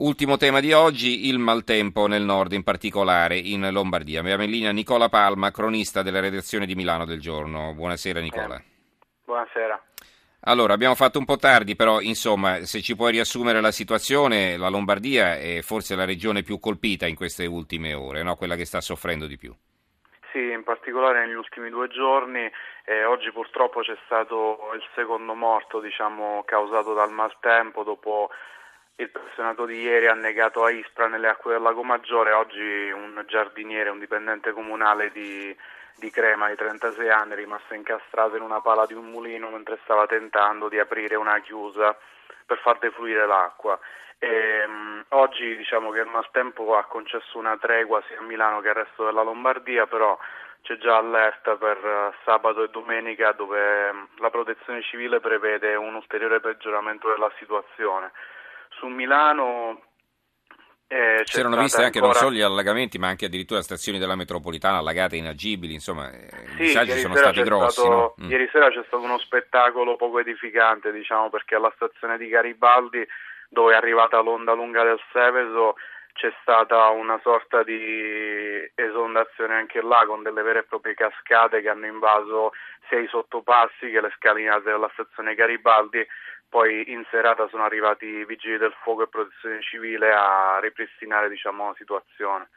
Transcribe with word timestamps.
Ultimo 0.00 0.38
tema 0.38 0.60
di 0.60 0.72
oggi, 0.72 1.28
il 1.28 1.38
maltempo 1.38 2.06
nel 2.06 2.22
nord, 2.22 2.52
in 2.52 2.64
particolare 2.64 3.36
in 3.36 3.68
Lombardia. 3.70 4.20
Abbiamo 4.20 4.44
in 4.44 4.50
linea 4.50 4.72
Nicola 4.72 5.10
Palma, 5.10 5.50
cronista 5.50 6.00
della 6.00 6.20
redazione 6.20 6.64
di 6.64 6.74
Milano 6.74 7.04
del 7.04 7.20
Giorno. 7.20 7.74
Buonasera 7.74 8.18
Nicola. 8.18 8.56
Eh, 8.56 8.64
buonasera. 9.26 9.78
Allora, 10.44 10.72
abbiamo 10.72 10.94
fatto 10.94 11.18
un 11.18 11.26
po' 11.26 11.36
tardi, 11.36 11.76
però 11.76 12.00
insomma, 12.00 12.64
se 12.64 12.80
ci 12.80 12.96
puoi 12.96 13.12
riassumere 13.12 13.60
la 13.60 13.72
situazione, 13.72 14.56
la 14.56 14.70
Lombardia 14.70 15.36
è 15.36 15.60
forse 15.60 15.94
la 15.94 16.06
regione 16.06 16.42
più 16.42 16.58
colpita 16.58 17.06
in 17.06 17.14
queste 17.14 17.44
ultime 17.44 17.92
ore, 17.92 18.22
no? 18.22 18.36
quella 18.36 18.56
che 18.56 18.64
sta 18.64 18.80
soffrendo 18.80 19.26
di 19.26 19.36
più. 19.36 19.54
Sì, 20.32 20.50
in 20.50 20.62
particolare 20.64 21.26
negli 21.26 21.36
ultimi 21.36 21.68
due 21.68 21.88
giorni. 21.88 22.50
Eh, 22.86 23.04
oggi 23.04 23.30
purtroppo 23.32 23.80
c'è 23.80 23.98
stato 24.06 24.70
il 24.74 24.82
secondo 24.94 25.34
morto 25.34 25.78
diciamo, 25.78 26.42
causato 26.46 26.94
dal 26.94 27.12
maltempo 27.12 27.82
dopo 27.82 28.30
il 29.00 29.08
pensionato 29.08 29.64
di 29.64 29.80
ieri 29.80 30.08
ha 30.08 30.14
negato 30.14 30.62
a 30.62 30.70
Ispra 30.70 31.06
nelle 31.06 31.28
acque 31.28 31.52
del 31.52 31.62
Lago 31.62 31.82
Maggiore, 31.82 32.32
oggi 32.32 32.90
un 32.90 33.24
giardiniere, 33.26 33.88
un 33.88 33.98
dipendente 33.98 34.52
comunale 34.52 35.10
di, 35.10 35.56
di 35.96 36.10
Crema 36.10 36.48
di 36.48 36.56
36 36.56 37.08
anni 37.08 37.32
è 37.32 37.36
rimasto 37.36 37.72
incastrato 37.74 38.36
in 38.36 38.42
una 38.42 38.60
pala 38.60 38.84
di 38.84 38.92
un 38.92 39.06
mulino 39.06 39.48
mentre 39.48 39.78
stava 39.84 40.06
tentando 40.06 40.68
di 40.68 40.78
aprire 40.78 41.16
una 41.16 41.40
chiusa 41.40 41.96
per 42.44 42.58
far 42.58 42.78
defluire 42.78 43.26
l'acqua. 43.26 43.78
E, 44.18 44.64
um, 44.66 45.02
oggi 45.08 45.56
diciamo 45.56 45.90
che 45.92 46.00
il 46.00 46.06
maltempo 46.06 46.76
ha 46.76 46.84
concesso 46.84 47.38
una 47.38 47.56
tregua 47.56 48.02
sia 48.06 48.18
a 48.18 48.22
Milano 48.22 48.60
che 48.60 48.68
al 48.68 48.74
resto 48.74 49.06
della 49.06 49.22
Lombardia, 49.22 49.86
però 49.86 50.18
c'è 50.60 50.76
già 50.76 50.98
allerta 50.98 51.56
per 51.56 51.78
uh, 51.82 52.12
sabato 52.22 52.62
e 52.62 52.68
domenica 52.68 53.32
dove 53.32 53.88
um, 53.88 54.08
la 54.18 54.28
protezione 54.28 54.82
civile 54.82 55.20
prevede 55.20 55.74
un 55.74 55.94
ulteriore 55.94 56.40
peggioramento 56.40 57.08
della 57.08 57.32
situazione. 57.38 58.12
Su 58.70 58.86
Milano 58.86 59.90
eh, 60.92 61.22
si 61.24 61.38
erano 61.38 61.56
viste 61.56 61.84
anche 61.84 61.98
ancora... 61.98 62.18
non 62.18 62.28
solo 62.28 62.34
gli 62.34 62.42
allagamenti, 62.42 62.98
ma 62.98 63.06
anche 63.06 63.26
addirittura 63.26 63.62
stazioni 63.62 64.00
della 64.00 64.16
metropolitana 64.16 64.78
allagate 64.78 65.14
inagibili, 65.14 65.72
insomma, 65.72 66.10
eh, 66.10 66.28
sì, 66.56 66.62
i 66.62 66.66
disagi 66.66 66.98
sono 66.98 67.14
stati 67.14 67.42
grossi. 67.42 67.78
Stato, 67.78 67.88
no? 67.88 68.14
mm. 68.20 68.28
Ieri 68.28 68.48
sera 68.50 68.70
c'è 68.70 68.82
stato 68.88 69.04
uno 69.04 69.18
spettacolo 69.18 69.94
poco 69.94 70.18
edificante, 70.18 70.90
diciamo, 70.90 71.30
perché 71.30 71.54
alla 71.54 71.70
stazione 71.76 72.18
di 72.18 72.26
Garibaldi, 72.26 73.06
dove 73.48 73.72
è 73.72 73.76
arrivata 73.76 74.18
l'onda 74.18 74.52
lunga 74.52 74.82
del 74.82 75.00
Seveso, 75.12 75.76
c'è 76.12 76.32
stata 76.42 76.88
una 76.88 77.20
sorta 77.22 77.62
di 77.62 78.68
esondazione 78.74 79.54
anche 79.54 79.80
là 79.80 80.04
con 80.06 80.24
delle 80.24 80.42
vere 80.42 80.58
e 80.58 80.64
proprie 80.64 80.94
cascate 80.94 81.60
che 81.62 81.68
hanno 81.68 81.86
invaso 81.86 82.50
sia 82.88 82.98
i 82.98 83.06
sottopassi 83.06 83.90
che 83.92 84.00
le 84.00 84.12
scalinate 84.16 84.72
della 84.72 84.90
stazione 84.92 85.36
Garibaldi 85.36 86.04
poi 86.50 86.90
in 86.90 87.06
serata 87.10 87.48
sono 87.48 87.62
arrivati 87.62 88.04
i 88.04 88.26
vigili 88.26 88.58
del 88.58 88.74
fuoco 88.82 89.04
e 89.04 89.08
protezione 89.08 89.62
civile 89.62 90.10
a 90.12 90.58
ripristinare 90.60 91.30
diciamo, 91.30 91.68
la 91.68 91.74
situazione. 91.78 92.48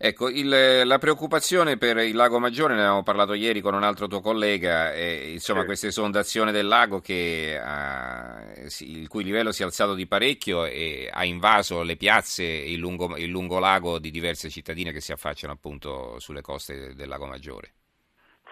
Ecco, 0.00 0.28
il, 0.28 0.82
la 0.84 0.98
preoccupazione 0.98 1.76
per 1.76 1.96
il 1.96 2.14
lago 2.14 2.38
Maggiore, 2.38 2.74
ne 2.74 2.80
avevamo 2.82 3.02
parlato 3.02 3.32
ieri 3.32 3.60
con 3.60 3.74
un 3.74 3.82
altro 3.82 4.06
tuo 4.06 4.20
collega, 4.20 4.92
eh, 4.92 5.32
insomma 5.32 5.60
sì. 5.60 5.66
questa 5.66 5.86
esondazione 5.88 6.52
del 6.52 6.68
lago 6.68 7.00
che, 7.00 7.60
uh, 7.60 8.66
il 8.84 9.08
cui 9.08 9.24
livello 9.24 9.50
si 9.50 9.62
è 9.62 9.64
alzato 9.64 9.94
di 9.94 10.06
parecchio 10.06 10.66
e 10.66 11.10
ha 11.12 11.24
invaso 11.24 11.82
le 11.82 11.96
piazze 11.96 12.44
e 12.44 12.70
il 12.70 12.78
lungo, 12.78 13.16
il 13.16 13.28
lungo 13.28 13.58
lago 13.58 13.98
di 13.98 14.12
diverse 14.12 14.50
cittadine 14.50 14.92
che 14.92 15.00
si 15.00 15.10
affacciano 15.10 15.52
appunto 15.52 16.20
sulle 16.20 16.42
coste 16.42 16.94
del 16.94 17.08
lago 17.08 17.26
Maggiore. 17.26 17.72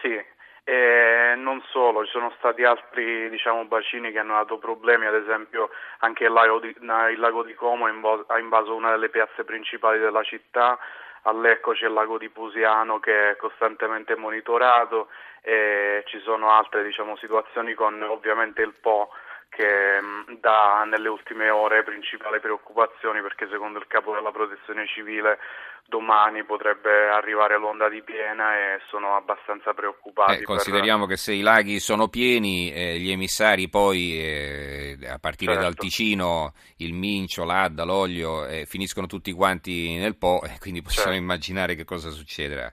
Sì, 0.03 0.19
e 0.65 1.35
non 1.37 1.63
ci 2.07 2.13
sono 2.13 2.33
stati 2.39 2.65
altri 2.65 3.29
diciamo, 3.29 3.65
bacini 3.67 4.13
che 4.13 4.21
hanno 4.21 4.35
dato 4.35 4.59
problemi, 4.59 5.07
ad 5.07 5.15
esempio 5.15 5.71
anche 5.99 6.25
il 6.25 6.33
lago 6.33 6.61
di, 6.61 6.69
il 6.69 7.19
lago 7.19 7.43
di 7.43 7.55
Como 7.55 7.87
ha 7.87 8.39
invaso 8.39 8.75
una 8.75 8.91
delle 8.91 9.09
piazze 9.09 9.45
principali 9.45 9.99
della 9.99 10.23
città, 10.23 10.79
a 11.23 11.33
Lecco 11.33 11.73
c'è 11.73 11.87
il 11.87 11.93
lago 11.93 12.19
di 12.19 12.29
Pusiano 12.29 13.01
che 13.01 13.31
è 13.31 13.37
costantemente 13.37 14.15
monitorato 14.17 15.09
e 15.43 16.05
ci 16.07 16.21
sono 16.21 16.51
altre 16.51 16.85
diciamo, 16.85 17.17
situazioni 17.17 17.75
con 17.75 18.01
ovviamente 18.03 18.63
il 18.63 18.75
Po 18.81 19.11
dà 20.41 20.85
nelle 20.85 21.09
ultime 21.09 21.51
ore 21.51 21.83
principali 21.83 22.41
preoccupazioni 22.41 23.21
perché 23.21 23.49
secondo 23.51 23.79
il 23.79 23.87
capo 23.87 24.15
della 24.15 24.31
protezione 24.31 24.87
civile 24.87 25.39
domani 25.89 26.45
potrebbe 26.45 27.09
arrivare 27.09 27.59
l'onda 27.59 27.89
di 27.89 28.03
piena 28.03 28.57
e 28.57 28.81
sono 28.89 29.17
abbastanza 29.17 29.73
preoccupati. 29.73 30.43
Eh, 30.43 30.43
consideriamo 30.43 31.07
per... 31.07 31.15
che 31.15 31.21
se 31.21 31.33
i 31.33 31.41
laghi 31.41 31.79
sono 31.79 32.09
pieni, 32.09 32.73
eh, 32.73 32.99
gli 32.99 33.11
emissari 33.11 33.69
poi 33.69 34.19
eh, 34.19 34.99
a 35.09 35.19
partire 35.19 35.53
certo. 35.53 35.67
dal 35.69 35.77
Ticino, 35.77 36.55
il 36.79 36.93
Mincio, 36.93 37.45
l'Adda, 37.45 37.85
l'Olio 37.85 38.47
eh, 38.47 38.67
finiscono 38.67 39.07
tutti 39.07 39.33
quanti 39.33 39.97
nel 39.97 40.17
Po 40.17 40.43
e 40.43 40.57
quindi 40.59 40.83
possiamo 40.83 41.11
certo. 41.11 41.23
immaginare 41.23 41.75
che 41.75 41.85
cosa 41.85 42.11
succederà. 42.11 42.73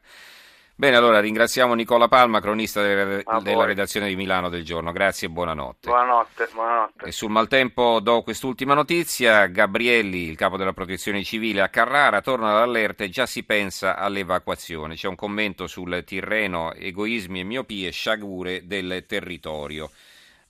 Bene, 0.84 0.98
allora 0.98 1.22
ringraziamo 1.22 1.76
Nicola 1.76 2.10
Palma, 2.10 2.42
cronista 2.42 2.82
della, 2.82 3.40
della 3.42 3.64
redazione 3.64 4.10
di 4.10 4.18
Milano 4.18 4.50
del 4.50 4.66
giorno. 4.66 4.92
Grazie 4.92 5.30
e 5.30 5.32
buonanotte. 5.32 5.88
Buonanotte, 5.88 6.50
buonanotte. 6.52 7.06
E 7.06 7.12
sul 7.14 7.32
maltempo 7.32 8.02
do 8.02 8.22
quest'ultima 8.22 8.74
notizia. 8.74 9.46
Gabrielli, 9.46 10.28
il 10.28 10.36
capo 10.36 10.58
della 10.58 10.74
protezione 10.74 11.24
civile 11.24 11.62
a 11.62 11.70
Carrara, 11.70 12.20
torna 12.20 12.50
all'allerta 12.50 13.06
e 13.06 13.10
già 13.10 13.26
si 13.26 13.44
pensa 13.46 13.96
all'evacuazione. 13.96 14.96
C'è 14.96 15.08
un 15.08 15.16
commento 15.16 15.68
sul 15.68 16.04
Tirreno, 16.06 16.74
egoismi 16.74 17.40
e 17.40 17.44
miopie, 17.44 17.90
sciagure 17.92 18.68
del 18.68 19.06
territorio. 19.08 19.90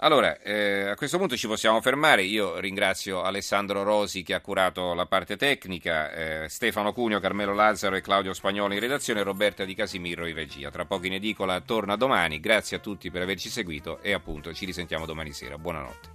Allora, 0.04 0.38
eh, 0.42 0.90
a 0.90 0.96
questo 0.96 1.18
punto 1.18 1.38
ci 1.38 1.48
possiamo 1.48 1.80
fermare. 1.80 2.24
Io 2.24 2.60
ringrazio 2.60 3.22
Alessandro 3.22 3.84
Rosi 3.84 4.22
che 4.22 4.34
ha 4.34 4.42
curato 4.42 4.94
la 4.94 5.06
parte 5.06 5.38
tecnica, 5.38 6.12
eh, 6.12 6.50
Stefano 6.50 6.92
Cunio, 6.92 7.22
Carmelo 7.22 7.54
Lazzaro 7.54 7.96
e 7.96 8.02
Claudio 8.02 8.34
Spagnolo 8.34 8.74
in 8.74 8.82
redazione 8.82 9.22
e 9.22 9.24
Roberta 9.24 9.64
Di 9.64 9.74
Casimiro 9.74 10.26
in 10.26 10.36
regia. 10.36 10.70
Tra 10.72 10.84
poco 10.84 11.06
in 11.06 11.14
edicola 11.14 11.62
torna 11.62 11.96
domani. 11.96 12.42
Grazie 12.42 12.78
a 12.78 12.80
tutti 12.82 13.12
per 13.12 13.22
averci 13.22 13.48
seguito 13.48 14.02
e 14.02 14.12
appunto 14.12 14.54
ci 14.54 14.66
risentiamo 14.66 15.06
domani 15.06 15.32
sera. 15.32 15.58
Buonanotte. 15.58 16.10